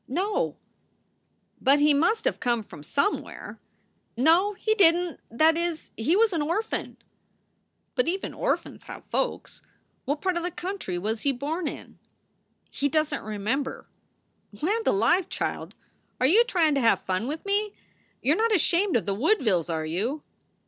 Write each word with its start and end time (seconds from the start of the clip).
"No." 0.07 0.57
"But 1.61 1.77
he 1.79 1.93
must 1.93 2.25
have 2.25 2.39
come 2.39 2.63
from 2.63 2.81
somewhere." 2.81 3.59
"No, 4.17 4.53
he 4.53 4.73
didn 4.73 5.17
t. 5.17 5.21
That 5.29 5.55
is 5.55 5.91
he 5.95 6.15
was 6.15 6.33
an 6.33 6.41
orphan." 6.41 6.97
"But 7.93 8.07
even 8.07 8.33
orphans 8.33 8.85
have 8.85 9.03
folks. 9.03 9.61
What 10.05 10.19
part 10.21 10.37
of 10.37 10.41
the 10.41 10.49
country 10.49 10.97
was 10.97 11.21
he 11.21 11.31
born 11.31 11.67
in?" 11.67 11.99
"He 12.71 12.89
doesn 12.89 13.19
t 13.19 13.23
remember." 13.23 13.85
"Land 14.59 14.87
alive! 14.87 15.29
child, 15.29 15.75
are 16.19 16.25
you 16.25 16.45
tryin 16.45 16.73
to 16.73 16.81
have 16.81 17.01
fun 17.03 17.27
with 17.27 17.45
me? 17.45 17.75
You 18.23 18.33
re 18.33 18.39
not 18.39 18.55
ashamed 18.55 18.95
of 18.97 19.05
the 19.05 19.13
Woodvilles, 19.13 19.69
are 19.69 19.85
you? 19.85 20.23